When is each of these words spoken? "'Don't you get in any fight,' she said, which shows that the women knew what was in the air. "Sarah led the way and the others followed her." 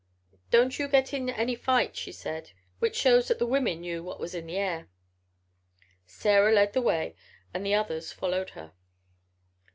"'Don't 0.49 0.79
you 0.79 0.87
get 0.87 1.13
in 1.13 1.29
any 1.29 1.53
fight,' 1.53 1.95
she 1.95 2.11
said, 2.11 2.53
which 2.79 2.95
shows 2.95 3.27
that 3.27 3.37
the 3.37 3.45
women 3.45 3.81
knew 3.81 4.01
what 4.03 4.19
was 4.19 4.33
in 4.33 4.47
the 4.47 4.57
air. 4.57 4.89
"Sarah 6.07 6.51
led 6.51 6.73
the 6.73 6.81
way 6.81 7.13
and 7.53 7.63
the 7.63 7.75
others 7.75 8.11
followed 8.11 8.49
her." 8.57 8.73